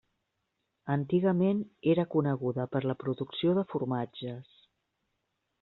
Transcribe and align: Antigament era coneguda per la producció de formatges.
Antigament 0.93 1.59
era 1.93 2.07
coneguda 2.17 2.67
per 2.77 2.83
la 2.93 2.97
producció 3.05 3.55
de 3.59 3.69
formatges. 3.75 4.61